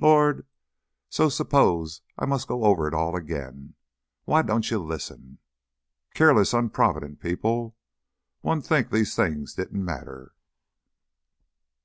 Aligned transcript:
Lor! 0.00 0.44
So 1.10 1.28
suppose 1.28 2.02
I 2.18 2.26
must 2.26 2.48
go 2.48 2.64
over 2.64 2.88
it 2.88 2.92
all 2.94 3.14
again. 3.14 3.74
Why 4.24 4.42
don't 4.42 4.68
you 4.68 4.80
listen? 4.84 5.38
Keerless, 6.12 6.52
unprovident 6.52 7.20
people! 7.20 7.76
One'd 8.42 8.66
think 8.66 8.90
these 8.90 9.14
things 9.14 9.54
didn't 9.54 9.84
matter." 9.84 10.32